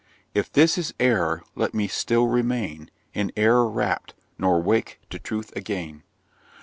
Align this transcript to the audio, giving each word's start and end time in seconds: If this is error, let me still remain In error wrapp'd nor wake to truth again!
If 0.33 0.51
this 0.51 0.79
is 0.79 0.95
error, 0.99 1.43
let 1.53 1.75
me 1.75 1.87
still 1.87 2.25
remain 2.25 2.89
In 3.13 3.31
error 3.37 3.69
wrapp'd 3.69 4.15
nor 4.39 4.59
wake 4.59 4.99
to 5.11 5.19
truth 5.19 5.55
again! 5.55 6.01